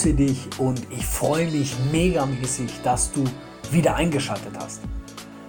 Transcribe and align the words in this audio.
grüße 0.00 0.14
dich 0.14 0.48
und 0.56 0.80
ich 0.90 1.04
freue 1.04 1.50
mich 1.50 1.76
megamäßig, 1.92 2.80
dass 2.82 3.12
du 3.12 3.22
wieder 3.70 3.96
eingeschaltet 3.96 4.52
hast. 4.58 4.80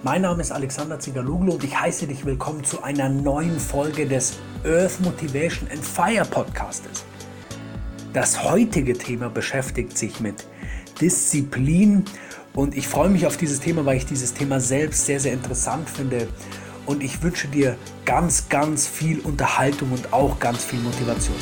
Mein 0.04 0.24
Name 0.24 0.42
ist 0.42 0.52
Alexander 0.52 1.00
Zigaluglu 1.00 1.54
und 1.54 1.64
ich 1.64 1.80
heiße 1.80 2.06
dich 2.06 2.26
willkommen 2.26 2.62
zu 2.66 2.84
einer 2.84 3.08
neuen 3.08 3.58
Folge 3.62 4.06
des 4.06 4.40
Earth 4.66 5.00
Motivation 5.00 5.70
and 5.72 5.82
Fire 5.82 6.26
Podcastes. 6.30 7.06
Das 8.12 8.44
heutige 8.44 8.92
Thema 8.92 9.30
beschäftigt 9.30 9.98
sich 9.98 10.20
mit 10.20 10.46
Disziplin 11.00 12.04
und 12.54 12.76
ich 12.76 12.90
freue 12.90 13.08
mich 13.08 13.26
auf 13.26 13.38
dieses 13.38 13.62
Thema, 13.62 13.86
weil 13.86 13.96
ich 13.96 14.06
dieses 14.06 14.34
Thema 14.34 14.60
selbst 14.60 15.06
sehr, 15.06 15.22
sehr 15.22 15.32
interessant 15.32 15.90
finde 15.90 16.28
und 16.88 17.04
ich 17.04 17.24
wünsche 17.24 17.48
dir 17.48 17.78
ganz, 18.04 18.50
ganz 18.50 18.86
viel 18.86 19.22
Unterhaltung 19.22 19.94
und 19.94 20.12
auch 20.12 20.38
ganz 20.42 20.66
viel 20.66 20.80
Motivation. 20.82 21.38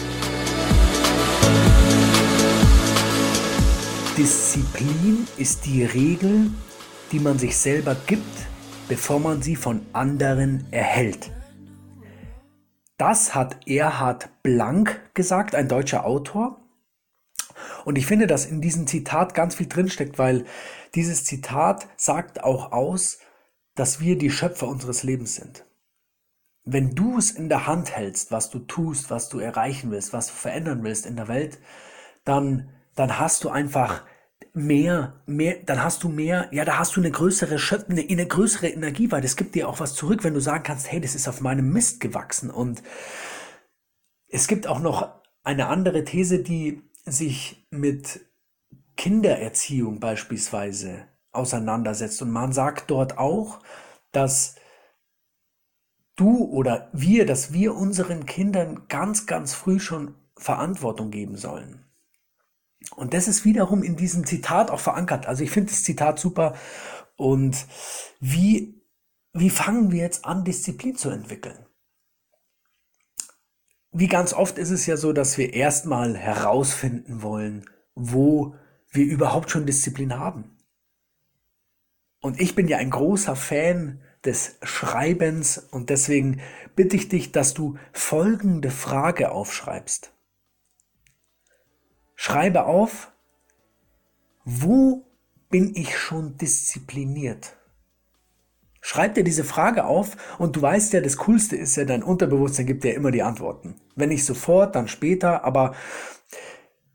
Disziplin 4.20 5.26
ist 5.38 5.66
die 5.66 5.86
Regel, 5.86 6.52
die 7.14 7.22
man 7.22 7.40
sich 7.40 7.56
selber 7.56 7.96
gibt, 8.06 8.50
bevor 8.90 9.18
man 9.18 9.42
sie 9.42 9.56
von 9.56 9.86
anderen 9.94 10.68
erhält. 10.72 11.32
Das 12.98 13.34
hat 13.34 13.66
Erhard 13.66 14.28
Blank 14.44 15.00
gesagt, 15.14 15.56
ein 15.56 15.70
deutscher 15.70 16.06
Autor. 16.06 16.60
Und 17.86 17.98
ich 17.98 18.06
finde, 18.06 18.28
dass 18.28 18.46
in 18.46 18.60
diesem 18.60 18.88
Zitat 18.88 19.36
ganz 19.36 19.56
viel 19.56 19.70
drinsteckt, 19.70 20.20
weil 20.20 20.44
dieses 20.96 21.24
Zitat 21.24 21.88
sagt 21.96 22.44
auch 22.44 22.74
aus, 22.74 23.20
dass 23.76 24.02
wir 24.02 24.18
die 24.18 24.32
Schöpfer 24.32 24.68
unseres 24.68 25.04
Lebens 25.04 25.36
sind. 25.36 25.64
Wenn 26.66 26.94
du 26.94 27.18
es 27.18 27.32
in 27.32 27.48
der 27.48 27.68
Hand 27.68 27.96
hältst, 27.96 28.34
was 28.34 28.50
du 28.50 28.60
tust, 28.60 29.10
was 29.12 29.30
du 29.30 29.40
erreichen 29.40 29.92
willst, 29.92 30.12
was 30.12 30.28
du 30.28 30.34
verändern 30.34 30.84
willst 30.84 31.06
in 31.06 31.16
der 31.16 31.30
Welt, 31.30 31.58
dann, 32.26 32.74
dann 32.96 33.18
hast 33.18 33.46
du 33.46 33.50
einfach 33.50 34.04
mehr, 34.54 35.22
mehr, 35.26 35.58
dann 35.66 35.84
hast 35.84 36.04
du 36.04 36.10
mehr, 36.10 36.48
ja, 36.52 36.66
da 36.66 36.78
hast 36.78 36.96
du 36.96 37.02
eine 37.02 37.12
größere 37.12 37.60
Schöpf, 37.60 37.90
eine, 37.90 38.28
größere 38.28 38.68
Energie, 38.68 39.12
weil 39.12 39.24
es 39.24 39.36
gibt 39.36 39.56
dir 39.56 39.68
auch 39.68 39.80
was 39.80 39.96
zurück, 39.96 40.24
wenn 40.24 40.34
du 40.34 40.42
sagen 40.42 40.64
kannst, 40.64 40.92
hey, 40.92 41.00
das 41.02 41.16
ist 41.16 41.28
auf 41.28 41.42
meinem 41.42 41.72
Mist 41.72 42.00
gewachsen. 42.00 42.50
Und 42.50 42.82
es 44.28 44.48
gibt 44.48 44.68
auch 44.68 44.80
noch 44.80 45.10
eine 45.44 45.68
andere 45.68 46.04
These, 46.04 46.40
die 46.40 46.82
sich 47.06 47.68
mit 47.72 48.22
Kindererziehung 48.98 50.00
beispielsweise 50.00 51.08
auseinandersetzt. 51.32 52.22
Und 52.22 52.32
man 52.32 52.52
sagt 52.52 52.92
dort 52.92 53.18
auch, 53.18 53.60
dass 54.12 54.56
du 56.16 56.46
oder 56.46 56.90
wir, 56.92 57.26
dass 57.26 57.54
wir 57.54 57.76
unseren 57.76 58.26
Kindern 58.26 58.88
ganz, 58.88 59.26
ganz 59.26 59.54
früh 59.54 59.80
schon 59.80 60.16
Verantwortung 60.38 61.12
geben 61.12 61.38
sollen. 61.38 61.89
Und 62.96 63.14
das 63.14 63.28
ist 63.28 63.46
wiederum 63.46 63.84
in 63.84 63.96
diesem 63.96 64.26
Zitat 64.26 64.72
auch 64.72 64.80
verankert. 64.80 65.28
Also 65.28 65.44
ich 65.44 65.52
finde 65.52 65.72
das 65.72 65.84
Zitat 65.84 66.20
super. 66.20 66.56
Und 67.16 67.66
wie, 68.20 68.82
wie 69.34 69.50
fangen 69.50 69.92
wir 69.92 70.02
jetzt 70.02 70.26
an, 70.26 70.46
Disziplin 70.46 70.96
zu 70.96 71.10
entwickeln? 71.10 71.66
Wie 73.92 74.08
ganz 74.08 74.34
oft 74.34 74.58
ist 74.58 74.70
es 74.70 74.86
ja 74.86 74.98
so, 74.98 75.14
dass 75.14 75.38
wir 75.38 75.54
erstmal 75.54 76.16
herausfinden 76.16 77.22
wollen, 77.22 77.66
wo 77.96 78.56
wir 78.92 79.06
überhaupt 79.06 79.52
schon 79.52 79.66
Disziplin 79.66 80.18
haben. 80.18 80.58
Und 82.22 82.40
ich 82.40 82.56
bin 82.56 82.68
ja 82.68 82.78
ein 82.78 82.92
großer 82.92 83.36
Fan 83.36 84.02
des 84.26 84.58
Schreibens 84.62 85.58
und 85.58 85.90
deswegen 85.90 86.42
bitte 86.76 86.98
ich 86.98 87.08
dich, 87.08 87.32
dass 87.32 87.54
du 87.54 87.78
folgende 87.94 88.72
Frage 88.72 89.32
aufschreibst. 89.32 90.12
Schreibe 92.22 92.66
auf, 92.66 93.14
wo 94.44 95.06
bin 95.50 95.74
ich 95.74 95.98
schon 95.98 96.36
diszipliniert? 96.36 97.56
Schreib 98.82 99.14
dir 99.14 99.24
diese 99.24 99.46
Frage 99.46 99.86
auf 99.86 100.18
und 100.38 100.58
du 100.58 100.62
weißt 100.62 100.92
ja, 100.92 101.00
das 101.00 101.16
Coolste 101.16 101.56
ist 101.56 101.78
ja, 101.78 101.86
dein 101.86 102.04
Unterbewusstsein 102.04 102.66
gibt 102.66 102.84
dir 102.84 102.94
immer 102.94 103.12
die 103.12 103.24
Antworten. 103.24 103.76
Wenn 103.96 104.10
nicht 104.10 104.26
sofort, 104.26 104.76
dann 104.76 104.90
später, 104.90 105.46
aber 105.46 105.76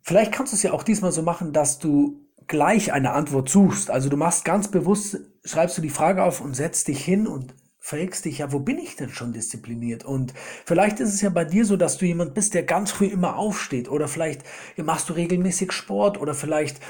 vielleicht 0.03 0.31
kannst 0.31 0.53
du 0.53 0.57
es 0.57 0.63
ja 0.63 0.75
auch 0.75 0.83
diesmal 0.83 1.11
so 1.11 1.23
machen, 1.23 1.55
dass 1.55 1.79
du 1.79 2.21
gleich 2.47 2.93
eine 2.93 3.13
Antwort 3.13 3.49
suchst. 3.49 3.91
Also 3.91 4.11
du 4.11 4.19
machst 4.19 4.45
ganz 4.45 4.69
bewusst, 4.69 5.21
schreibst 5.43 5.79
du 5.79 5.81
die 5.81 5.89
Frage 5.89 6.23
auf 6.23 6.43
und 6.43 6.53
setzt 6.53 6.87
dich 6.89 7.03
hin 7.03 7.27
und 7.27 7.55
fragst 7.85 8.25
dich 8.25 8.39
ja, 8.39 8.51
wo 8.51 8.61
bin 8.61 8.79
ich 8.79 8.97
denn 8.97 9.11
schon 9.11 9.35
diszipliniert? 9.35 10.07
Und 10.07 10.33
vielleicht 10.65 11.01
ist 11.01 11.13
es 11.13 11.21
ja 11.21 11.29
bei 11.29 11.45
dir 11.45 11.67
so, 11.67 11.77
dass 11.77 11.99
du 11.99 12.07
jemand 12.07 12.33
bist, 12.33 12.55
der 12.55 12.63
ganz 12.63 12.91
früh 12.91 13.05
immer 13.05 13.37
aufsteht. 13.37 13.91
Oder 13.91 14.09
vielleicht 14.09 14.43
machst 14.79 15.11
du 15.11 15.13
regelmäßig 15.13 15.71
Sport. 15.71 16.19
Oder 16.19 16.33
vielleicht 16.33 16.81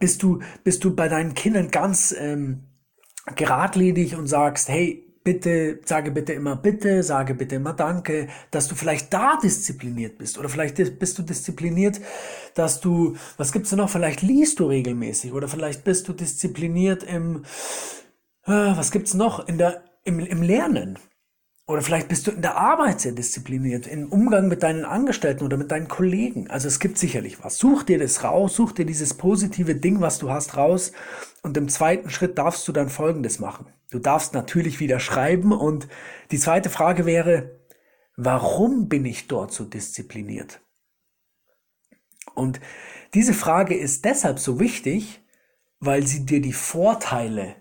bist 0.00 0.20
du, 0.24 0.40
bist 0.64 0.82
du 0.82 0.96
bei 0.96 1.06
deinen 1.06 1.34
Kindern 1.34 1.70
ganz 1.70 2.12
ähm, 2.18 2.64
geradlinig 3.36 4.16
und 4.16 4.26
sagst, 4.26 4.68
hey, 4.68 5.06
bitte, 5.22 5.78
sage 5.84 6.10
bitte 6.10 6.32
immer 6.32 6.56
bitte, 6.56 7.04
sage 7.04 7.36
bitte 7.36 7.54
immer 7.54 7.72
danke, 7.72 8.26
dass 8.50 8.66
du 8.66 8.74
vielleicht 8.74 9.14
da 9.14 9.38
diszipliniert 9.40 10.18
bist. 10.18 10.38
Oder 10.38 10.48
vielleicht 10.48 10.98
bist 10.98 11.18
du 11.18 11.22
diszipliniert, 11.22 12.00
dass 12.54 12.80
du, 12.80 13.14
was 13.36 13.52
gibt's 13.52 13.70
denn 13.70 13.78
noch, 13.78 13.90
vielleicht 13.90 14.22
liest 14.22 14.58
du 14.58 14.66
regelmäßig. 14.66 15.32
Oder 15.34 15.46
vielleicht 15.46 15.84
bist 15.84 16.08
du 16.08 16.12
diszipliniert 16.12 17.04
im, 17.04 17.44
äh, 18.44 18.50
was 18.50 18.90
gibt's 18.90 19.14
noch, 19.14 19.46
in 19.46 19.58
der, 19.58 19.84
im, 20.04 20.20
im 20.20 20.42
Lernen. 20.42 20.98
Oder 21.66 21.80
vielleicht 21.80 22.08
bist 22.08 22.26
du 22.26 22.32
in 22.32 22.42
der 22.42 22.56
Arbeit 22.56 23.00
sehr 23.00 23.12
diszipliniert, 23.12 23.86
im 23.86 24.10
Umgang 24.10 24.48
mit 24.48 24.62
deinen 24.64 24.84
Angestellten 24.84 25.44
oder 25.44 25.56
mit 25.56 25.70
deinen 25.70 25.86
Kollegen. 25.86 26.50
Also 26.50 26.66
es 26.66 26.80
gibt 26.80 26.98
sicherlich 26.98 27.42
was. 27.42 27.56
Such 27.56 27.84
dir 27.84 27.98
das 27.98 28.24
raus, 28.24 28.56
such 28.56 28.72
dir 28.72 28.84
dieses 28.84 29.14
positive 29.14 29.76
Ding, 29.76 30.00
was 30.00 30.18
du 30.18 30.30
hast, 30.30 30.56
raus. 30.56 30.92
Und 31.42 31.56
im 31.56 31.68
zweiten 31.68 32.10
Schritt 32.10 32.36
darfst 32.36 32.66
du 32.66 32.72
dann 32.72 32.88
Folgendes 32.88 33.38
machen. 33.38 33.66
Du 33.90 34.00
darfst 34.00 34.34
natürlich 34.34 34.80
wieder 34.80 34.98
schreiben 34.98 35.52
und 35.52 35.86
die 36.30 36.38
zweite 36.38 36.68
Frage 36.68 37.06
wäre, 37.06 37.60
warum 38.16 38.88
bin 38.88 39.04
ich 39.04 39.28
dort 39.28 39.52
so 39.52 39.64
diszipliniert? 39.64 40.60
Und 42.34 42.60
diese 43.14 43.34
Frage 43.34 43.76
ist 43.76 44.04
deshalb 44.04 44.40
so 44.40 44.58
wichtig, 44.58 45.22
weil 45.78 46.06
sie 46.06 46.26
dir 46.26 46.40
die 46.40 46.52
Vorteile 46.52 47.56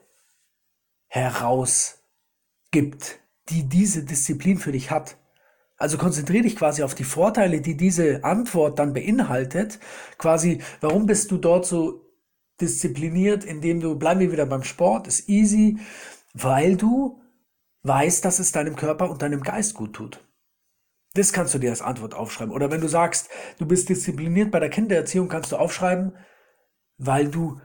herausgibt, 2.73 3.19
die 3.49 3.67
diese 3.67 4.03
Disziplin 4.03 4.57
für 4.57 4.71
dich 4.71 4.91
hat. 4.91 5.17
Also 5.77 5.97
konzentriere 5.97 6.43
dich 6.43 6.55
quasi 6.55 6.83
auf 6.83 6.93
die 6.93 7.03
Vorteile, 7.03 7.61
die 7.61 7.75
diese 7.75 8.23
Antwort 8.23 8.77
dann 8.77 8.93
beinhaltet. 8.93 9.79
Quasi, 10.17 10.61
warum 10.79 11.05
bist 11.05 11.31
du 11.31 11.37
dort 11.37 11.65
so 11.65 12.05
diszipliniert, 12.59 13.43
indem 13.43 13.79
du, 13.79 13.97
bleiben 13.97 14.19
wir 14.19 14.31
wieder 14.31 14.45
beim 14.45 14.63
Sport, 14.63 15.07
ist 15.07 15.27
easy, 15.27 15.79
weil 16.33 16.77
du 16.77 17.19
weißt, 17.83 18.23
dass 18.23 18.37
es 18.37 18.51
deinem 18.51 18.75
Körper 18.75 19.09
und 19.09 19.23
deinem 19.23 19.41
Geist 19.41 19.73
gut 19.73 19.93
tut. 19.93 20.23
Das 21.15 21.33
kannst 21.33 21.53
du 21.55 21.57
dir 21.57 21.71
als 21.71 21.81
Antwort 21.81 22.13
aufschreiben. 22.13 22.53
Oder 22.53 22.69
wenn 22.71 22.79
du 22.79 22.87
sagst, 22.87 23.29
du 23.57 23.65
bist 23.65 23.89
diszipliniert 23.89 24.51
bei 24.51 24.59
der 24.59 24.69
Kindererziehung, 24.69 25.27
kannst 25.27 25.51
du 25.51 25.57
aufschreiben, 25.57 26.15
weil 26.97 27.29
du 27.29 27.59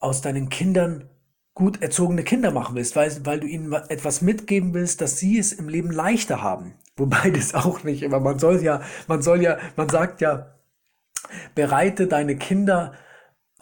aus 0.00 0.20
deinen 0.20 0.48
Kindern 0.48 1.08
gut 1.54 1.82
erzogene 1.82 2.24
Kinder 2.24 2.50
machen 2.50 2.74
willst, 2.74 2.96
weil, 2.96 3.12
weil 3.24 3.40
du 3.40 3.46
ihnen 3.46 3.72
etwas 3.72 4.22
mitgeben 4.22 4.74
willst, 4.74 5.00
dass 5.00 5.18
sie 5.18 5.38
es 5.38 5.52
im 5.52 5.68
Leben 5.68 5.90
leichter 5.90 6.42
haben. 6.42 6.74
Wobei 6.96 7.30
das 7.30 7.54
auch 7.54 7.82
nicht 7.82 8.02
immer, 8.02 8.20
man 8.20 8.38
soll 8.38 8.62
ja, 8.62 8.80
man 9.08 9.22
soll 9.22 9.42
ja, 9.42 9.58
man 9.76 9.88
sagt 9.88 10.20
ja, 10.20 10.54
bereite 11.54 12.06
deine 12.06 12.36
Kinder 12.36 12.92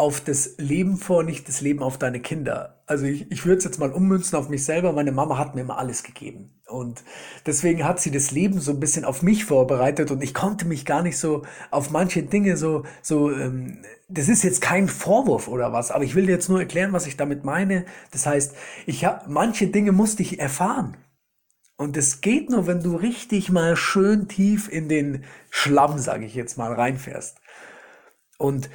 auf 0.03 0.21
das 0.21 0.57
Leben 0.59 0.97
vor, 0.97 1.23
nicht 1.23 1.47
das 1.47 1.61
Leben 1.61 1.81
auf 1.81 1.97
deine 1.97 2.19
Kinder. 2.19 2.83
Also 2.87 3.05
ich, 3.05 3.31
ich 3.31 3.47
würde 3.47 3.59
es 3.59 3.65
jetzt 3.65 3.79
mal 3.79 3.93
ummünzen 3.93 4.37
auf 4.37 4.49
mich 4.49 4.65
selber. 4.65 4.93
Meine 4.93 5.13
Mama 5.13 5.39
hat 5.39 5.55
mir 5.55 5.61
immer 5.61 5.79
alles 5.79 6.03
gegeben. 6.03 6.61
Und 6.67 7.05
deswegen 7.47 7.85
hat 7.85 8.01
sie 8.01 8.11
das 8.11 8.33
Leben 8.33 8.59
so 8.59 8.73
ein 8.73 8.81
bisschen 8.81 9.05
auf 9.05 9.23
mich 9.23 9.45
vorbereitet 9.45 10.11
und 10.11 10.21
ich 10.21 10.35
konnte 10.35 10.65
mich 10.65 10.85
gar 10.85 11.05
nicht 11.05 11.19
so 11.19 11.45
auf 11.71 11.91
manche 11.91 12.25
Dinge 12.25 12.57
so, 12.57 12.83
so, 13.01 13.31
ähm, 13.31 13.85
das 14.09 14.29
ist 14.29 14.43
jetzt 14.43 14.61
kein 14.61 14.89
Vorwurf 14.89 15.47
oder 15.47 15.73
was, 15.73 15.93
aber 15.93 16.03
ich 16.03 16.17
will 16.17 16.27
dir 16.27 16.33
jetzt 16.33 16.49
nur 16.49 16.59
erklären, 16.59 16.93
was 16.93 17.07
ich 17.07 17.17
damit 17.17 17.45
meine. 17.45 17.85
Das 18.11 18.27
heißt, 18.27 18.57
ich 18.87 19.05
habe 19.05 19.31
manche 19.31 19.69
Dinge 19.69 19.93
musste 19.93 20.23
ich 20.23 20.41
erfahren. 20.41 20.97
Und 21.77 21.97
es 21.97 22.21
geht 22.21 22.51
nur, 22.51 22.67
wenn 22.67 22.83
du 22.83 22.97
richtig 22.97 23.53
mal 23.53 23.77
schön 23.77 24.27
tief 24.27 24.69
in 24.69 24.89
den 24.89 25.23
Schlamm, 25.49 25.99
sage 25.99 26.25
ich 26.25 26.35
jetzt 26.35 26.59
mal, 26.59 26.73
reinfährst. 26.73 27.39
Und 28.37 28.69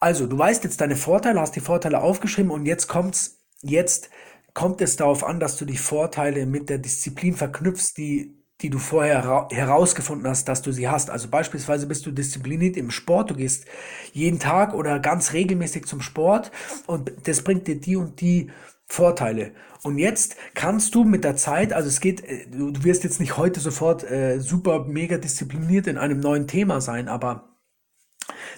also, 0.00 0.26
du 0.26 0.38
weißt 0.38 0.64
jetzt 0.64 0.80
deine 0.80 0.96
Vorteile, 0.96 1.40
hast 1.40 1.56
die 1.56 1.60
Vorteile 1.60 2.00
aufgeschrieben 2.00 2.50
und 2.50 2.66
jetzt 2.66 2.88
kommt's, 2.88 3.40
jetzt 3.62 4.10
kommt 4.54 4.80
es 4.80 4.96
darauf 4.96 5.24
an, 5.24 5.40
dass 5.40 5.56
du 5.56 5.64
die 5.64 5.76
Vorteile 5.76 6.46
mit 6.46 6.68
der 6.68 6.78
Disziplin 6.78 7.34
verknüpfst, 7.34 7.94
die 7.96 8.38
die 8.60 8.70
du 8.70 8.78
vorher 8.78 9.46
herausgefunden 9.50 10.26
hast, 10.26 10.48
dass 10.48 10.62
du 10.62 10.72
sie 10.72 10.88
hast. 10.88 11.10
Also 11.10 11.28
beispielsweise 11.28 11.86
bist 11.86 12.04
du 12.06 12.10
diszipliniert 12.10 12.76
im 12.76 12.90
Sport, 12.90 13.30
du 13.30 13.34
gehst 13.34 13.66
jeden 14.12 14.40
Tag 14.40 14.74
oder 14.74 14.98
ganz 14.98 15.32
regelmäßig 15.32 15.86
zum 15.86 16.00
Sport 16.00 16.50
und 16.86 17.12
das 17.24 17.42
bringt 17.42 17.68
dir 17.68 17.80
die 17.80 17.96
und 17.96 18.20
die 18.20 18.50
Vorteile. 18.86 19.52
Und 19.84 19.98
jetzt 19.98 20.34
kannst 20.54 20.94
du 20.94 21.04
mit 21.04 21.22
der 21.22 21.36
Zeit, 21.36 21.72
also 21.72 21.88
es 21.88 22.00
geht, 22.00 22.24
äh, 22.24 22.46
du 22.50 22.82
wirst 22.82 23.04
jetzt 23.04 23.20
nicht 23.20 23.36
heute 23.36 23.60
sofort 23.60 24.02
äh, 24.02 24.40
super 24.40 24.84
mega 24.86 25.18
diszipliniert 25.18 25.86
in 25.86 25.98
einem 25.98 26.18
neuen 26.18 26.48
Thema 26.48 26.80
sein, 26.80 27.06
aber 27.06 27.57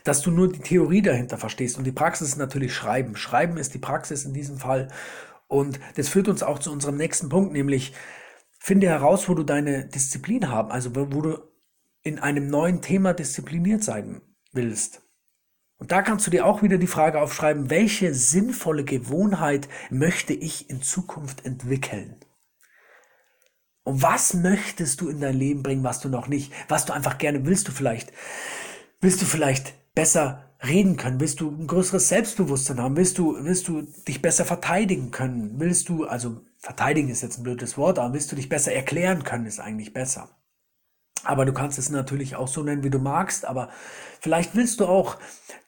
dass 0.05 0.23
du 0.23 0.31
nur 0.31 0.51
die 0.51 0.61
Theorie 0.61 1.03
dahinter 1.03 1.39
verstehst. 1.39 1.79
Und 1.79 1.85
die 1.85 1.93
Praxis 1.93 2.29
ist 2.29 2.37
natürlich 2.37 2.75
Schreiben. 2.75 3.17
Schreiben 3.17 3.57
ist 3.57 3.75
die 3.75 3.79
Praxis 3.79 4.25
in 4.25 4.35
diesem 4.35 4.59
Fall. 4.59 4.89
Und 5.49 5.81
das 5.97 6.09
führt 6.09 6.29
uns 6.29 6.43
auch 6.43 6.59
zu 6.59 6.71
unserem 6.71 6.97
nächsten 6.97 7.29
Punkt, 7.29 7.53
nämlich 7.53 7.93
finde 8.59 8.89
heraus, 8.89 9.29
wo 9.29 9.35
du 9.35 9.43
deine 9.43 9.87
Disziplin 9.87 10.49
haben, 10.49 10.71
also 10.71 10.95
wo 10.95 11.05
du 11.05 11.39
in 12.03 12.19
einem 12.19 12.47
neuen 12.47 12.83
Thema 12.83 13.15
diszipliniert 13.15 13.83
sein 13.83 14.21
willst. 14.53 15.03
Und 15.79 15.93
da 15.93 16.03
kannst 16.03 16.27
du 16.27 16.31
dir 16.31 16.45
auch 16.45 16.63
wieder 16.63 16.77
die 16.77 16.87
Frage 16.87 17.21
aufschreiben, 17.21 17.71
welche 17.71 18.15
sinnvolle 18.15 18.85
Gewohnheit 18.85 19.69
möchte 19.91 20.35
ich 20.35 20.69
in 20.69 20.83
Zukunft 20.83 21.47
entwickeln? 21.47 22.17
Und 23.83 24.03
was 24.03 24.35
möchtest 24.35 25.01
du 25.01 25.09
in 25.09 25.21
dein 25.21 25.35
Leben 25.35 25.63
bringen, 25.63 25.83
was 25.83 26.01
du 26.01 26.11
noch 26.11 26.29
nicht, 26.29 26.53
was 26.69 26.85
du 26.85 26.93
einfach 26.93 27.17
gerne 27.17 27.47
willst 27.47 27.67
du 27.67 27.73
vielleicht, 27.73 28.13
willst 29.01 29.23
du 29.23 29.27
vielleicht 29.27 29.75
besser 29.95 30.45
reden 30.63 30.97
können? 30.97 31.21
Willst 31.21 31.41
du 31.41 31.51
ein 31.51 31.67
größeres 31.67 32.09
Selbstbewusstsein 32.09 32.81
haben? 32.81 32.97
Willst 32.97 33.19
du, 33.19 33.37
willst 33.45 33.69
du 33.69 33.83
dich 34.07 34.23
besser 34.23 34.45
verteidigen 34.45 35.11
können? 35.11 35.55
Willst 35.59 35.89
du, 35.89 36.05
also 36.07 36.41
verteidigen 36.59 37.09
ist 37.09 37.23
jetzt 37.23 37.39
ein 37.39 37.43
blödes 37.43 37.79
Wort, 37.79 37.99
aber 37.99 38.13
willst 38.13 38.31
du 38.31 38.37
dich 38.37 38.49
besser 38.49 38.73
erklären 38.73 39.25
können, 39.25 39.47
ist 39.47 39.61
eigentlich 39.61 39.93
besser. 39.93 40.29
Aber 41.25 41.45
du 41.45 41.53
kannst 41.53 41.79
es 41.79 41.91
natürlich 41.91 42.37
auch 42.37 42.49
so 42.49 42.63
nennen, 42.63 42.83
wie 42.83 42.91
du 42.91 42.99
magst. 42.99 43.45
Aber 43.45 43.71
vielleicht 44.21 44.55
willst 44.55 44.81
du 44.81 44.87
auch 44.87 45.19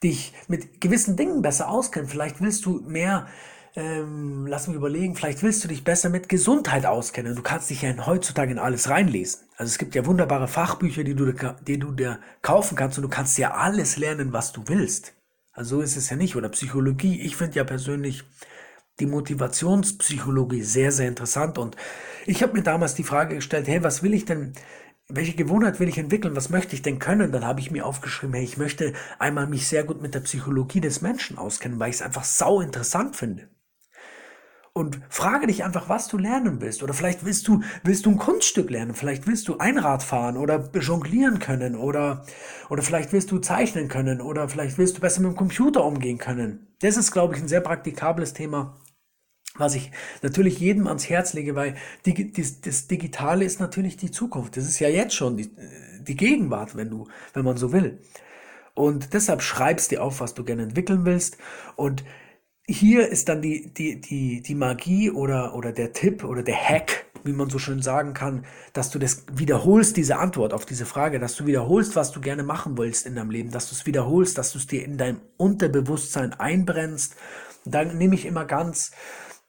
dich 0.02 0.32
mit 0.48 0.80
gewissen 0.80 1.16
Dingen 1.16 1.42
besser 1.42 1.68
auskennen. 1.68 2.08
Vielleicht 2.08 2.40
willst 2.40 2.64
du 2.64 2.80
mehr 2.86 3.26
ähm, 3.74 4.46
lass 4.46 4.68
mich 4.68 4.76
überlegen, 4.76 5.16
vielleicht 5.16 5.42
willst 5.42 5.64
du 5.64 5.68
dich 5.68 5.82
besser 5.82 6.10
mit 6.10 6.28
Gesundheit 6.28 6.84
auskennen. 6.84 7.34
Du 7.34 7.42
kannst 7.42 7.70
dich 7.70 7.82
ja 7.82 8.06
heutzutage 8.06 8.52
in 8.52 8.58
alles 8.58 8.90
reinlesen. 8.90 9.40
Also 9.56 9.70
es 9.70 9.78
gibt 9.78 9.94
ja 9.94 10.04
wunderbare 10.04 10.46
Fachbücher, 10.46 11.04
die 11.04 11.14
du, 11.14 11.32
die 11.66 11.78
du 11.78 11.92
dir 11.92 12.18
kaufen 12.42 12.76
kannst 12.76 12.98
und 12.98 13.02
du 13.02 13.08
kannst 13.08 13.38
ja 13.38 13.52
alles 13.52 13.96
lernen, 13.96 14.32
was 14.32 14.52
du 14.52 14.64
willst. 14.66 15.14
Also 15.52 15.76
so 15.76 15.82
ist 15.82 15.96
es 15.96 16.10
ja 16.10 16.16
nicht. 16.16 16.36
Oder 16.36 16.50
Psychologie. 16.50 17.20
Ich 17.22 17.36
finde 17.36 17.56
ja 17.56 17.64
persönlich 17.64 18.24
die 19.00 19.06
Motivationspsychologie 19.06 20.62
sehr, 20.62 20.92
sehr 20.92 21.08
interessant. 21.08 21.56
Und 21.56 21.76
ich 22.26 22.42
habe 22.42 22.52
mir 22.52 22.62
damals 22.62 22.94
die 22.94 23.04
Frage 23.04 23.36
gestellt, 23.36 23.68
hey, 23.68 23.82
was 23.82 24.02
will 24.02 24.12
ich 24.12 24.26
denn 24.26 24.52
welche 25.08 25.34
Gewohnheit 25.34 25.78
will 25.78 25.88
ich 25.88 25.98
entwickeln? 25.98 26.36
Was 26.36 26.48
möchte 26.48 26.74
ich 26.74 26.80
denn 26.80 26.98
können? 26.98 27.32
Dann 27.32 27.44
habe 27.44 27.60
ich 27.60 27.70
mir 27.70 27.84
aufgeschrieben, 27.84 28.34
hey, 28.34 28.44
ich 28.44 28.56
möchte 28.56 28.94
einmal 29.18 29.46
mich 29.46 29.66
sehr 29.66 29.84
gut 29.84 30.00
mit 30.00 30.14
der 30.14 30.20
Psychologie 30.20 30.80
des 30.80 31.02
Menschen 31.02 31.36
auskennen, 31.36 31.78
weil 31.78 31.90
ich 31.90 31.96
es 31.96 32.02
einfach 32.02 32.24
sau 32.24 32.60
interessant 32.60 33.16
finde 33.16 33.48
und 34.74 35.00
frage 35.10 35.46
dich 35.46 35.64
einfach, 35.64 35.88
was 35.88 36.08
du 36.08 36.16
lernen 36.16 36.60
willst. 36.60 36.82
Oder 36.82 36.94
vielleicht 36.94 37.24
willst 37.24 37.46
du, 37.46 37.62
willst 37.84 38.06
du 38.06 38.10
ein 38.10 38.18
Kunststück 38.18 38.70
lernen, 38.70 38.94
vielleicht 38.94 39.26
willst 39.26 39.48
du 39.48 39.58
Einrad 39.58 40.02
fahren 40.02 40.36
oder 40.36 40.70
jonglieren 40.72 41.38
können 41.38 41.76
oder, 41.76 42.24
oder 42.70 42.82
vielleicht 42.82 43.12
willst 43.12 43.30
du 43.30 43.38
zeichnen 43.38 43.88
können 43.88 44.20
oder 44.20 44.48
vielleicht 44.48 44.78
willst 44.78 44.96
du 44.96 45.00
besser 45.00 45.20
mit 45.20 45.32
dem 45.32 45.36
Computer 45.36 45.84
umgehen 45.84 46.18
können. 46.18 46.68
Das 46.80 46.96
ist, 46.96 47.12
glaube 47.12 47.36
ich, 47.36 47.42
ein 47.42 47.48
sehr 47.48 47.60
praktikables 47.60 48.32
Thema, 48.32 48.78
was 49.56 49.74
ich 49.74 49.90
natürlich 50.22 50.58
jedem 50.58 50.86
ans 50.86 51.08
Herz 51.10 51.34
lege, 51.34 51.54
weil 51.54 51.76
die, 52.06 52.32
die, 52.32 52.60
das 52.62 52.86
Digitale 52.86 53.44
ist 53.44 53.60
natürlich 53.60 53.98
die 53.98 54.10
Zukunft. 54.10 54.56
Das 54.56 54.64
ist 54.64 54.78
ja 54.78 54.88
jetzt 54.88 55.14
schon 55.14 55.36
die, 55.36 55.50
die 56.00 56.16
Gegenwart, 56.16 56.76
wenn 56.76 56.88
du, 56.88 57.08
wenn 57.34 57.44
man 57.44 57.58
so 57.58 57.72
will. 57.72 58.00
Und 58.74 59.12
deshalb 59.12 59.42
schreibst 59.42 59.90
dir 59.90 60.02
auf, 60.02 60.20
was 60.20 60.32
du 60.32 60.44
gerne 60.44 60.62
entwickeln 60.62 61.04
willst 61.04 61.36
und 61.76 62.04
hier 62.68 63.08
ist 63.08 63.28
dann 63.28 63.42
die, 63.42 63.72
die, 63.72 64.00
die, 64.00 64.40
die 64.40 64.54
Magie 64.54 65.10
oder, 65.10 65.54
oder 65.54 65.72
der 65.72 65.92
Tipp 65.92 66.24
oder 66.24 66.42
der 66.42 66.56
Hack, 66.56 67.06
wie 67.24 67.32
man 67.32 67.50
so 67.50 67.58
schön 67.58 67.82
sagen 67.82 68.14
kann, 68.14 68.44
dass 68.72 68.90
du 68.90 68.98
das 68.98 69.24
wiederholst, 69.32 69.96
diese 69.96 70.16
Antwort 70.18 70.52
auf 70.52 70.64
diese 70.64 70.86
Frage, 70.86 71.18
dass 71.18 71.34
du 71.34 71.46
wiederholst, 71.46 71.96
was 71.96 72.12
du 72.12 72.20
gerne 72.20 72.42
machen 72.42 72.78
willst 72.78 73.06
in 73.06 73.16
deinem 73.16 73.30
Leben, 73.30 73.50
dass 73.50 73.68
du 73.68 73.74
es 73.74 73.86
wiederholst, 73.86 74.38
dass 74.38 74.52
du 74.52 74.58
es 74.58 74.66
dir 74.66 74.84
in 74.84 74.96
deinem 74.96 75.20
Unterbewusstsein 75.36 76.34
einbrennst. 76.34 77.16
dann 77.64 77.96
nehme 77.98 78.14
ich 78.14 78.26
immer 78.26 78.44
ganz, 78.44 78.92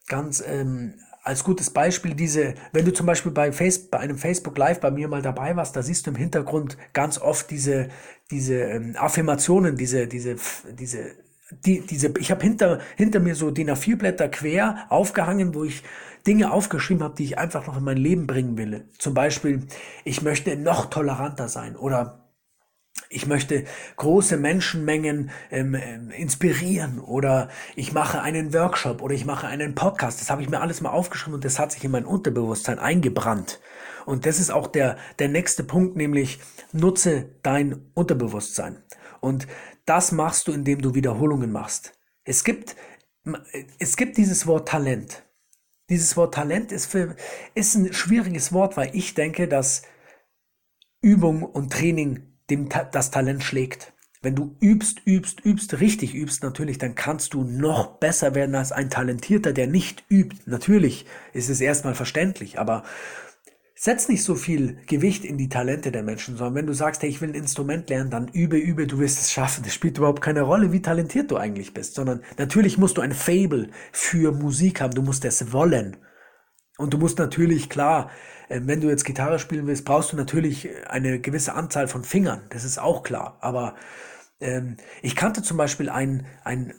ganz 0.07 0.44
ähm, 0.45 0.95
als 1.24 1.44
gutes 1.44 1.69
Beispiel 1.69 2.16
diese, 2.16 2.56
wenn 2.74 2.86
du 2.86 2.94
zum 2.94 3.06
Beispiel 3.06 3.31
bei, 3.31 3.51
Face, 3.51 3.89
bei 3.89 4.00
einem 4.00 4.18
Facebook 4.18 4.57
Live 4.57 4.81
bei 4.81 4.92
mir 4.92 5.07
mal 5.07 5.21
dabei 5.21 5.56
warst, 5.56 5.75
da 5.75 5.81
siehst 5.81 6.06
du 6.06 6.12
im 6.12 6.18
Hintergrund 6.18 6.77
ganz 6.92 7.18
oft 7.18 7.50
diese, 7.50 7.89
diese 8.30 8.56
ähm, 8.56 8.95
Affirmationen, 8.98 9.77
diese, 9.77 10.07
diese, 10.07 10.36
diese 10.77 11.16
die, 11.66 11.82
diese, 11.82 12.14
ich 12.20 12.32
habe 12.32 12.44
hinter, 12.44 12.80
hinter 12.96 13.20
mir 13.20 13.36
so 13.36 13.52
DIN 13.52 13.70
A4-Blätter 13.70 14.30
quer 14.30 14.86
aufgehangen, 14.90 15.54
wo 15.56 15.64
ich 15.64 15.84
Dinge 16.26 16.52
aufgeschrieben 16.52 17.04
habe, 17.04 17.16
die 17.16 17.26
ich 17.26 17.38
einfach 17.38 17.68
noch 17.68 17.78
in 17.78 17.84
mein 17.84 17.98
Leben 17.98 18.28
bringen 18.28 18.58
will. 18.58 18.86
Zum 18.98 19.14
Beispiel, 19.14 19.68
ich 20.06 20.22
möchte 20.22 20.56
noch 20.56 20.90
toleranter 20.90 21.50
sein 21.50 21.76
oder 21.76 22.20
ich 23.10 23.28
möchte 23.28 23.66
große 23.98 24.38
Menschenmengen 24.38 25.32
ähm, 25.52 25.76
ähm, 25.76 26.12
inspirieren 26.12 27.00
oder 27.00 27.50
ich 27.76 27.94
mache 27.94 28.22
einen 28.22 28.54
Workshop 28.54 29.02
oder 29.02 29.14
ich 29.14 29.26
mache 29.26 29.48
einen 29.48 29.76
Podcast. 29.76 30.22
Das 30.22 30.30
habe 30.30 30.42
ich 30.42 30.50
mir 30.50 30.62
alles 30.62 30.82
mal 30.82 30.92
aufgeschrieben 30.92 31.36
und 31.36 31.46
das 31.46 31.60
hat 31.60 31.72
sich 31.72 31.84
in 31.84 31.92
mein 31.92 32.06
Unterbewusstsein 32.06 32.80
eingebrannt. 32.80 33.60
Und 34.06 34.26
das 34.26 34.40
ist 34.40 34.52
auch 34.52 34.68
der, 34.68 34.98
der 35.20 35.30
nächste 35.30 35.64
Punkt, 35.64 35.96
nämlich 35.96 36.40
nutze 36.72 37.30
dein 37.42 37.82
Unterbewusstsein. 37.94 38.78
Und 39.22 39.48
das 39.85 40.12
machst 40.12 40.47
du, 40.47 40.51
indem 40.51 40.81
du 40.81 40.95
Wiederholungen 40.95 41.51
machst. 41.51 41.97
Es 42.24 42.44
gibt, 42.44 42.75
es 43.80 43.97
gibt 43.97 44.18
dieses 44.18 44.47
Wort 44.47 44.68
Talent. 44.68 45.24
Dieses 45.89 46.15
Wort 46.15 46.33
Talent 46.33 46.71
ist, 46.71 46.85
für, 46.85 47.15
ist 47.56 47.75
ein 47.75 47.94
schwieriges 47.94 48.53
Wort, 48.53 48.77
weil 48.77 48.95
ich 48.95 49.13
denke, 49.13 49.47
dass 49.47 49.83
Übung 51.01 51.44
und 51.44 51.74
Training 51.74 52.33
dem, 52.50 52.69
das 52.91 53.12
Talent 53.12 53.44
schlägt. 53.44 53.94
Wenn 54.21 54.35
du 54.35 54.56
übst, 54.62 55.01
übst, 55.06 55.41
übst, 55.41 55.81
richtig 55.81 56.15
übst, 56.15 56.44
natürlich, 56.44 56.77
dann 56.77 56.95
kannst 56.95 57.33
du 57.33 57.44
noch 57.44 57.97
besser 57.97 58.35
werden 58.35 58.56
als 58.56 58.71
ein 58.71 58.89
Talentierter, 58.89 59.51
der 59.51 59.68
nicht 59.68 60.06
übt. 60.09 60.38
Natürlich 60.45 61.06
ist 61.33 61.50
es 61.50 61.59
erstmal 61.59 61.94
verständlich, 61.94 62.57
aber 62.57 62.85
Setz 63.85 64.07
nicht 64.07 64.24
so 64.24 64.35
viel 64.35 64.77
Gewicht 64.88 65.25
in 65.25 65.38
die 65.38 65.50
Talente 65.50 65.91
der 65.91 66.03
Menschen, 66.03 66.38
sondern 66.38 66.56
wenn 66.56 66.68
du 66.68 66.71
sagst, 66.71 67.01
hey, 67.01 67.09
ich 67.09 67.19
will 67.19 67.31
ein 67.31 67.35
Instrument 67.35 67.89
lernen, 67.89 68.09
dann 68.09 68.30
übe, 68.30 68.56
übe, 68.56 68.88
du 68.88 68.97
wirst 68.97 69.19
es 69.19 69.33
schaffen. 69.33 69.62
Das 69.65 69.74
spielt 69.74 69.97
überhaupt 69.97 70.21
keine 70.21 70.44
Rolle, 70.44 70.71
wie 70.71 70.81
talentiert 70.81 71.30
du 71.30 71.35
eigentlich 71.35 71.74
bist, 71.74 71.95
sondern 71.95 72.24
natürlich 72.38 72.77
musst 72.77 72.95
du 72.95 73.01
ein 73.01 73.12
Fable 73.12 73.71
für 73.91 74.31
Musik 74.31 74.80
haben, 74.80 74.95
du 74.95 75.01
musst 75.01 75.25
es 75.25 75.51
wollen. 75.51 75.97
Und 76.77 76.94
du 76.94 76.97
musst 76.97 77.19
natürlich, 77.19 77.69
klar, 77.69 78.09
äh, 78.47 78.62
wenn 78.63 78.80
du 78.80 78.88
jetzt 78.88 79.03
Gitarre 79.03 79.38
spielen 79.38 79.68
willst, 79.68 79.83
brauchst 79.83 80.13
du 80.13 80.15
natürlich 80.15 80.69
eine 80.88 81.19
gewisse 81.19 81.54
Anzahl 81.54 81.90
von 81.90 82.06
Fingern, 82.06 82.44
das 82.52 82.63
ist 82.63 82.78
auch 82.78 83.04
klar. 83.04 83.37
Aber 83.42 83.75
ähm, 84.40 84.78
ich 85.02 85.18
kannte 85.18 85.42
zum 85.42 85.57
Beispiel 85.57 85.90
einen, 85.90 86.25
einen, 86.45 86.73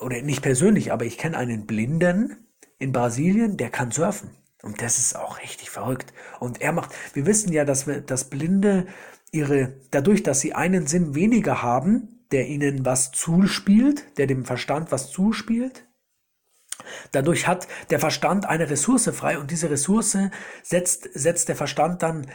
oder 0.00 0.20
nicht 0.22 0.42
persönlich, 0.42 0.90
aber 0.90 1.04
ich 1.04 1.18
kenne 1.18 1.36
einen 1.36 1.66
Blinden 1.66 2.48
in 2.80 2.90
Brasilien, 2.90 3.56
der 3.58 3.70
kann 3.70 3.92
surfen. 3.92 4.30
Und 4.62 4.82
das 4.82 4.98
ist 4.98 5.16
auch 5.16 5.40
richtig 5.40 5.70
verrückt. 5.70 6.12
Und 6.40 6.60
er 6.60 6.72
macht, 6.72 6.90
wir 7.14 7.26
wissen 7.26 7.52
ja, 7.52 7.64
dass 7.64 7.86
wir, 7.86 8.00
dass 8.00 8.28
Blinde 8.28 8.86
ihre, 9.30 9.74
dadurch, 9.90 10.22
dass 10.22 10.40
sie 10.40 10.54
einen 10.54 10.86
Sinn 10.86 11.14
weniger 11.14 11.62
haben, 11.62 12.24
der 12.32 12.48
ihnen 12.48 12.84
was 12.84 13.12
zuspielt, 13.12 14.18
der 14.18 14.26
dem 14.26 14.44
Verstand 14.44 14.92
was 14.92 15.10
zuspielt, 15.10 15.84
Dadurch 17.12 17.46
hat 17.46 17.66
der 17.90 17.98
Verstand 17.98 18.46
eine 18.46 18.70
Ressource 18.70 19.10
frei 19.12 19.38
und 19.38 19.50
diese 19.50 19.70
Ressource 19.70 20.16
setzt, 20.62 21.08
setzt 21.12 21.48
der 21.48 21.56
Verstand 21.56 22.02
dann 22.02 22.26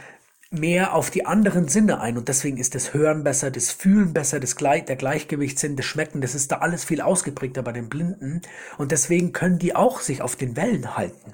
mehr 0.50 0.94
auf 0.94 1.10
die 1.10 1.26
anderen 1.26 1.68
Sinne 1.68 2.00
ein 2.00 2.16
und 2.16 2.28
deswegen 2.28 2.58
ist 2.58 2.74
das 2.74 2.94
Hören 2.94 3.24
besser, 3.24 3.50
das 3.50 3.72
Fühlen 3.72 4.12
besser, 4.12 4.38
das 4.38 4.54
Gleich, 4.54 4.84
der 4.84 4.96
Gleichgewichtssinn, 4.96 5.76
das 5.76 5.86
Schmecken, 5.86 6.20
das 6.20 6.34
ist 6.34 6.52
da 6.52 6.58
alles 6.58 6.84
viel 6.84 7.00
ausgeprägter 7.00 7.62
bei 7.62 7.72
den 7.72 7.88
Blinden 7.88 8.42
und 8.78 8.92
deswegen 8.92 9.32
können 9.32 9.58
die 9.58 9.74
auch 9.74 10.00
sich 10.00 10.22
auf 10.22 10.36
den 10.36 10.56
Wellen 10.56 10.96
halten. 10.96 11.32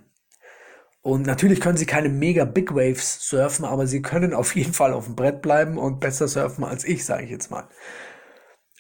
Und 1.02 1.26
natürlich 1.26 1.61
können 1.61 1.78
sie 1.78 1.87
keine 1.87 2.11
mega 2.11 2.45
Big 2.45 2.75
Waves 2.75 3.26
surfen, 3.28 3.64
aber 3.64 3.87
sie 3.87 4.02
können 4.02 4.35
auf 4.35 4.54
jeden 4.54 4.75
Fall 4.75 4.92
auf 4.92 5.07
dem 5.07 5.16
Brett 5.16 5.40
bleiben 5.40 5.78
und 5.78 6.00
besser 6.00 6.28
surfen 6.28 6.64
als 6.64 6.85
ich, 6.85 7.04
sage 7.04 7.25
ich 7.25 7.30
jetzt 7.30 7.50
mal. 7.50 7.69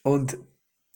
Und 0.02 0.38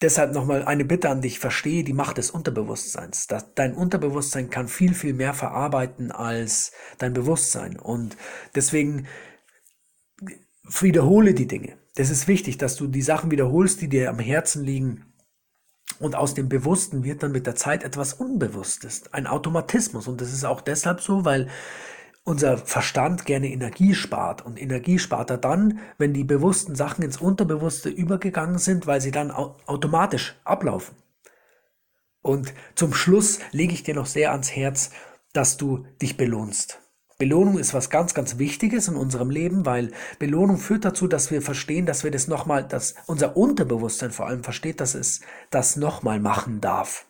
deshalb 0.03 0.33
nochmal 0.33 0.65
eine 0.65 0.85
Bitte 0.85 1.09
an 1.09 1.23
dich, 1.23 1.39
verstehe 1.39 1.83
die 1.83 1.95
Macht 1.95 2.19
des 2.19 2.31
Unterbewusstseins. 2.31 3.27
Dein 3.55 3.75
Unterbewusstsein 3.75 4.51
kann 4.51 4.69
viel, 4.69 4.93
viel 4.93 5.15
mehr 5.15 5.33
verarbeiten 5.33 6.13
als 6.13 6.73
dein 6.99 7.15
Bewusstsein. 7.15 7.79
Und 7.79 8.19
deswegen 8.55 9.07
wiederhole 10.81 11.33
die 11.33 11.49
Dinge. 11.49 11.79
Das 11.95 12.11
ist 12.11 12.29
wichtig, 12.29 12.59
dass 12.59 12.77
du 12.77 12.87
die 12.87 13.03
Sachen 13.03 13.31
wiederholst, 13.31 13.81
die 13.81 13.89
dir 13.89 14.11
am 14.11 14.19
Herzen 14.19 14.63
liegen 14.63 15.14
und 16.01 16.15
aus 16.15 16.35
dem 16.35 16.49
Bewussten 16.49 17.05
wird 17.05 17.23
dann 17.23 17.33
mit 17.33 17.47
der 17.47 17.55
Zeit 17.55 17.85
etwas 17.85 18.15
Unbewusstes, 18.15 19.13
ein 19.13 19.27
Automatismus. 19.27 20.09
Und 20.09 20.21
das 20.21 20.33
ist 20.33 20.45
auch 20.45 20.61
deshalb 20.61 21.01
so, 21.01 21.25
weil 21.25 21.49
unser 22.25 22.57
Verstand 22.59 23.27
gerne 23.27 23.49
Energie 23.49 23.95
spart. 23.95 24.45
Und 24.45 24.61
Energie 24.61 24.99
spart 24.99 25.31
er 25.31 25.39
dann, 25.39 25.81
wenn 25.99 26.15
die 26.15 26.25
bewussten 26.25 26.75
Sachen 26.75 27.05
ins 27.05 27.19
Unterbewusste 27.21 27.91
übergegangen 27.91 28.59
sind, 28.59 28.87
weil 28.87 29.01
sie 29.01 29.11
dann 29.11 29.31
automatisch 29.31 30.35
ablaufen. 30.45 30.97
Und 32.23 32.55
zum 32.75 32.95
Schluss 32.95 33.41
lege 33.53 33.75
ich 33.75 33.83
dir 33.83 33.95
noch 33.95 34.07
sehr 34.07 34.33
ans 34.33 34.51
Herz, 34.51 34.91
dass 35.35 35.59
du 35.59 35.87
dich 36.01 36.17
belohnst. 36.17 36.81
Belohnung 37.17 37.59
ist 37.59 37.75
was 37.75 37.91
ganz, 37.91 38.13
ganz 38.13 38.39
Wichtiges 38.39 38.89
in 38.89 38.97
unserem 38.97 39.31
Leben, 39.31 39.65
weil 39.65 39.93
Belohnung 40.19 40.59
führt 40.59 40.85
dazu, 40.85 41.07
dass 41.07 41.31
wir 41.31 41.43
verstehen, 41.43 41.87
dass 41.87 42.03
wir 42.03 42.11
das 42.11 42.27
nochmal, 42.27 42.67
dass 42.67 42.97
unser 43.07 43.37
Unterbewusstsein 43.37 44.11
vor 44.11 44.27
allem 44.27 44.43
versteht, 44.43 44.81
dass 44.81 44.95
es 44.95 45.21
das 45.51 45.77
nochmal 45.77 46.19
machen 46.19 46.61
darf. 46.61 47.07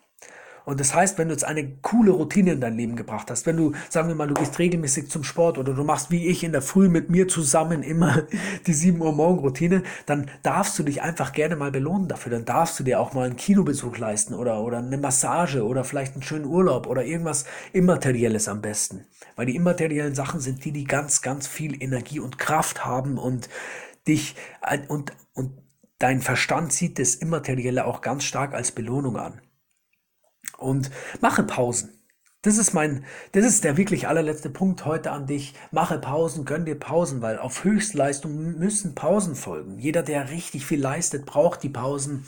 Und 0.64 0.80
das 0.80 0.94
heißt, 0.94 1.18
wenn 1.18 1.28
du 1.28 1.34
jetzt 1.34 1.44
eine 1.44 1.76
coole 1.82 2.10
Routine 2.12 2.52
in 2.52 2.60
dein 2.60 2.76
Leben 2.76 2.96
gebracht 2.96 3.30
hast, 3.30 3.44
wenn 3.46 3.56
du, 3.56 3.72
sagen 3.90 4.08
wir 4.08 4.14
mal, 4.14 4.28
du 4.28 4.34
gehst 4.34 4.58
regelmäßig 4.58 5.10
zum 5.10 5.22
Sport 5.22 5.58
oder 5.58 5.74
du 5.74 5.84
machst 5.84 6.10
wie 6.10 6.26
ich 6.26 6.42
in 6.42 6.52
der 6.52 6.62
Früh 6.62 6.88
mit 6.88 7.10
mir 7.10 7.28
zusammen 7.28 7.82
immer 7.82 8.22
die 8.66 8.72
7 8.72 9.00
Uhr 9.00 9.12
Morgen 9.12 9.40
Routine, 9.40 9.82
dann 10.06 10.30
darfst 10.42 10.78
du 10.78 10.82
dich 10.82 11.02
einfach 11.02 11.32
gerne 11.32 11.56
mal 11.56 11.70
belohnen 11.70 12.08
dafür. 12.08 12.32
Dann 12.32 12.46
darfst 12.46 12.80
du 12.80 12.84
dir 12.84 12.98
auch 12.98 13.12
mal 13.12 13.26
einen 13.26 13.36
Kinobesuch 13.36 13.98
leisten 13.98 14.34
oder, 14.34 14.62
oder 14.62 14.78
eine 14.78 14.96
Massage 14.96 15.64
oder 15.64 15.84
vielleicht 15.84 16.14
einen 16.14 16.22
schönen 16.22 16.46
Urlaub 16.46 16.86
oder 16.86 17.04
irgendwas 17.04 17.44
Immaterielles 17.72 18.48
am 18.48 18.62
besten. 18.62 19.06
Weil 19.36 19.46
die 19.46 19.56
immateriellen 19.56 20.14
Sachen 20.14 20.40
sind 20.40 20.64
die, 20.64 20.72
die 20.72 20.84
ganz, 20.84 21.20
ganz 21.20 21.46
viel 21.46 21.82
Energie 21.82 22.20
und 22.20 22.38
Kraft 22.38 22.86
haben 22.86 23.18
und 23.18 23.50
dich 24.08 24.34
und, 24.88 25.12
und 25.34 25.52
dein 25.98 26.22
Verstand 26.22 26.72
sieht 26.72 26.98
das 26.98 27.14
Immaterielle 27.14 27.84
auch 27.84 28.00
ganz 28.00 28.24
stark 28.24 28.54
als 28.54 28.72
Belohnung 28.72 29.16
an 29.16 29.40
und 30.58 30.90
mache 31.20 31.42
Pausen. 31.42 31.90
Das 32.42 32.58
ist 32.58 32.74
mein, 32.74 33.04
das 33.32 33.46
ist 33.46 33.64
der 33.64 33.78
wirklich 33.78 34.06
allerletzte 34.06 34.50
Punkt 34.50 34.84
heute 34.84 35.12
an 35.12 35.26
dich. 35.26 35.54
Mache 35.70 35.98
Pausen, 35.98 36.44
gönn 36.44 36.66
dir 36.66 36.78
Pausen, 36.78 37.22
weil 37.22 37.38
auf 37.38 37.64
Höchstleistung 37.64 38.58
müssen 38.58 38.94
Pausen 38.94 39.34
folgen. 39.34 39.78
Jeder, 39.78 40.02
der 40.02 40.28
richtig 40.28 40.66
viel 40.66 40.78
leistet, 40.78 41.24
braucht 41.24 41.62
die 41.62 41.70
Pausen. 41.70 42.26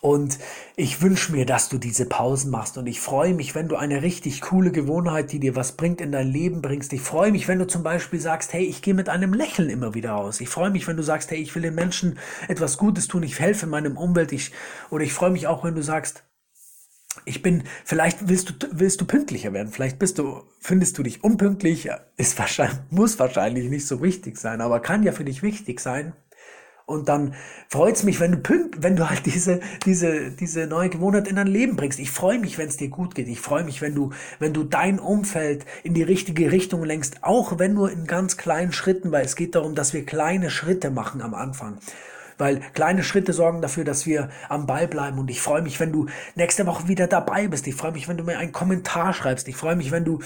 Und 0.00 0.38
ich 0.76 1.00
wünsche 1.00 1.32
mir, 1.32 1.46
dass 1.46 1.68
du 1.68 1.78
diese 1.78 2.06
Pausen 2.06 2.50
machst. 2.50 2.76
Und 2.76 2.86
ich 2.86 3.00
freue 3.00 3.34
mich, 3.34 3.54
wenn 3.54 3.68
du 3.68 3.76
eine 3.76 4.02
richtig 4.02 4.40
coole 4.40 4.72
Gewohnheit, 4.72 5.30
die 5.32 5.40
dir 5.40 5.56
was 5.56 5.72
bringt, 5.72 6.00
in 6.00 6.12
dein 6.12 6.28
Leben 6.28 6.60
bringst. 6.60 6.92
Ich 6.92 7.00
freue 7.00 7.32
mich, 7.32 7.46
wenn 7.46 7.58
du 7.60 7.68
zum 7.68 7.82
Beispiel 7.82 8.20
sagst, 8.20 8.52
hey, 8.52 8.64
ich 8.64 8.82
gehe 8.82 8.94
mit 8.94 9.08
einem 9.08 9.32
Lächeln 9.32 9.70
immer 9.70 9.94
wieder 9.94 10.10
raus. 10.10 10.40
Ich 10.40 10.48
freue 10.48 10.70
mich, 10.70 10.86
wenn 10.86 10.96
du 10.96 11.02
sagst, 11.02 11.30
hey, 11.30 11.38
ich 11.38 11.54
will 11.54 11.62
den 11.62 11.76
Menschen 11.76 12.18
etwas 12.48 12.78
Gutes 12.78 13.08
tun, 13.08 13.22
ich 13.22 13.38
helfe 13.38 13.66
meinem 13.66 13.96
Umwelt. 13.96 14.32
Ich, 14.32 14.50
oder 14.90 15.04
ich 15.04 15.12
freue 15.12 15.30
mich 15.30 15.46
auch, 15.46 15.62
wenn 15.62 15.74
du 15.74 15.82
sagst, 15.82 16.24
ich 17.24 17.42
bin, 17.42 17.64
vielleicht 17.84 18.28
willst 18.28 18.50
du, 18.50 18.68
willst 18.72 19.00
du 19.00 19.04
pünktlicher 19.04 19.52
werden, 19.52 19.72
vielleicht 19.72 19.98
bist 19.98 20.18
du, 20.18 20.42
findest 20.60 20.98
du 20.98 21.02
dich 21.02 21.24
unpünktlich, 21.24 21.88
ist 22.16 22.38
wahrscheinlich, 22.38 22.78
muss 22.90 23.18
wahrscheinlich 23.18 23.68
nicht 23.70 23.86
so 23.86 24.02
wichtig 24.02 24.38
sein, 24.38 24.60
aber 24.60 24.80
kann 24.80 25.02
ja 25.02 25.12
für 25.12 25.24
dich 25.24 25.42
wichtig 25.42 25.80
sein. 25.80 26.12
Und 26.88 27.08
dann 27.08 27.34
freut's 27.68 28.04
mich, 28.04 28.20
wenn 28.20 28.30
du 28.30 28.38
pünkt, 28.38 28.80
wenn 28.80 28.94
du 28.94 29.10
halt 29.10 29.26
diese, 29.26 29.58
diese, 29.84 30.30
diese 30.30 30.68
neue 30.68 30.88
Gewohnheit 30.88 31.26
in 31.26 31.34
dein 31.34 31.48
Leben 31.48 31.74
bringst. 31.74 31.98
Ich 31.98 32.12
freue 32.12 32.38
mich, 32.38 32.58
wenn 32.58 32.68
es 32.68 32.76
dir 32.76 32.88
gut 32.88 33.16
geht. 33.16 33.26
Ich 33.26 33.40
freue 33.40 33.64
mich, 33.64 33.82
wenn 33.82 33.92
du, 33.92 34.12
wenn 34.38 34.52
du 34.54 34.62
dein 34.62 35.00
Umfeld 35.00 35.66
in 35.82 35.94
die 35.94 36.04
richtige 36.04 36.52
Richtung 36.52 36.84
lenkst, 36.84 37.24
auch 37.24 37.58
wenn 37.58 37.74
nur 37.74 37.90
in 37.90 38.06
ganz 38.06 38.36
kleinen 38.36 38.70
Schritten, 38.70 39.10
weil 39.10 39.24
es 39.24 39.34
geht 39.34 39.56
darum, 39.56 39.74
dass 39.74 39.94
wir 39.94 40.06
kleine 40.06 40.48
Schritte 40.48 40.90
machen 40.90 41.22
am 41.22 41.34
Anfang 41.34 41.78
weil 42.38 42.60
kleine 42.74 43.02
Schritte 43.02 43.32
sorgen 43.32 43.62
dafür, 43.62 43.84
dass 43.84 44.06
wir 44.06 44.30
am 44.48 44.66
Ball 44.66 44.88
bleiben. 44.88 45.18
Und 45.18 45.30
ich 45.30 45.40
freue 45.40 45.62
mich, 45.62 45.80
wenn 45.80 45.92
du 45.92 46.06
nächste 46.34 46.66
Woche 46.66 46.88
wieder 46.88 47.06
dabei 47.06 47.48
bist. 47.48 47.66
Ich 47.66 47.74
freue 47.74 47.92
mich, 47.92 48.08
wenn 48.08 48.16
du 48.16 48.24
mir 48.24 48.38
einen 48.38 48.52
Kommentar 48.52 49.12
schreibst. 49.12 49.48
Ich 49.48 49.56
freue 49.56 49.76
mich, 49.76 49.90
wenn 49.90 50.04
du 50.04 50.20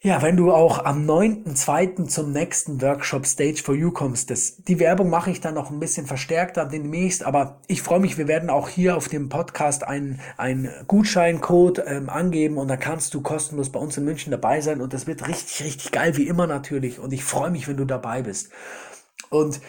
ja, 0.00 0.22
wenn 0.22 0.36
du 0.36 0.52
auch 0.52 0.84
am 0.84 1.10
9.2. 1.10 2.06
zum 2.06 2.30
nächsten 2.30 2.80
Workshop 2.80 3.26
Stage 3.26 3.60
for 3.64 3.74
You 3.74 3.90
kommst, 3.90 4.30
das, 4.30 4.62
die 4.62 4.78
Werbung 4.78 5.10
mache 5.10 5.32
ich 5.32 5.40
dann 5.40 5.54
noch 5.54 5.72
ein 5.72 5.80
bisschen 5.80 6.06
verstärkter 6.06 6.66
demnächst, 6.66 7.24
aber 7.24 7.62
ich 7.66 7.82
freue 7.82 7.98
mich, 7.98 8.16
wir 8.16 8.28
werden 8.28 8.48
auch 8.48 8.68
hier 8.68 8.96
auf 8.96 9.08
dem 9.08 9.28
Podcast 9.28 9.82
einen, 9.82 10.20
einen 10.36 10.70
Gutscheincode 10.86 11.82
ähm, 11.84 12.10
angeben 12.10 12.58
und 12.58 12.68
da 12.68 12.76
kannst 12.76 13.12
du 13.12 13.22
kostenlos 13.22 13.72
bei 13.72 13.80
uns 13.80 13.96
in 13.96 14.04
München 14.04 14.30
dabei 14.30 14.60
sein 14.60 14.80
und 14.80 14.92
das 14.92 15.08
wird 15.08 15.26
richtig, 15.26 15.64
richtig 15.64 15.90
geil, 15.90 16.16
wie 16.16 16.28
immer 16.28 16.46
natürlich 16.46 17.00
und 17.00 17.12
ich 17.12 17.24
freue 17.24 17.50
mich, 17.50 17.66
wenn 17.66 17.76
du 17.76 17.84
dabei 17.84 18.22
bist. 18.22 18.50
Und 19.30 19.60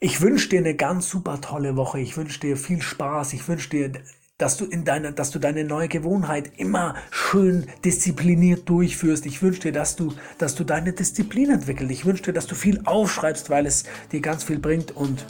ich 0.00 0.22
wünsche 0.22 0.48
dir 0.48 0.60
eine 0.60 0.74
ganz 0.74 1.10
super 1.10 1.42
tolle 1.42 1.76
Woche. 1.76 2.00
Ich 2.00 2.16
wünsche 2.16 2.40
dir 2.40 2.56
viel 2.56 2.80
Spaß. 2.80 3.34
Ich 3.34 3.46
wünsche 3.46 3.68
dir, 3.68 3.92
dass 4.38 4.56
du 4.56 4.64
in 4.64 4.86
deiner, 4.86 5.12
dass 5.12 5.30
du 5.30 5.38
deine 5.38 5.62
neue 5.62 5.88
Gewohnheit 5.88 6.52
immer 6.56 6.94
schön 7.10 7.66
diszipliniert 7.84 8.66
durchführst. 8.66 9.26
Ich 9.26 9.42
wünsche 9.42 9.60
dir, 9.60 9.72
dass 9.72 9.96
du, 9.96 10.14
dass 10.38 10.54
du 10.54 10.64
deine 10.64 10.94
Disziplin 10.94 11.50
entwickelst. 11.50 11.92
Ich 11.92 12.06
wünsche 12.06 12.22
dir, 12.22 12.32
dass 12.32 12.46
du 12.46 12.54
viel 12.54 12.80
aufschreibst, 12.86 13.50
weil 13.50 13.66
es 13.66 13.84
dir 14.10 14.20
ganz 14.20 14.42
viel 14.42 14.58
bringt 14.58 14.96
und 14.96 15.26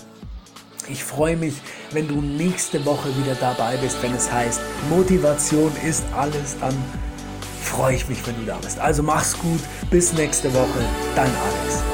ich 0.88 1.02
freue 1.02 1.36
mich, 1.36 1.60
wenn 1.92 2.06
du 2.06 2.20
nächste 2.20 2.84
Woche 2.84 3.08
wieder 3.16 3.34
dabei 3.34 3.76
bist, 3.76 4.00
wenn 4.02 4.14
es 4.14 4.30
heißt, 4.30 4.60
Motivation 4.88 5.70
ist 5.84 6.04
alles, 6.16 6.56
dann 6.60 6.74
freue 7.62 7.96
ich 7.96 8.08
mich, 8.08 8.24
wenn 8.26 8.36
du 8.36 8.46
da 8.46 8.56
bist. 8.58 8.78
Also 8.78 9.02
mach's 9.02 9.36
gut, 9.36 9.60
bis 9.90 10.12
nächste 10.12 10.52
Woche, 10.54 10.80
dein 11.14 11.30
Alex. 11.30 11.89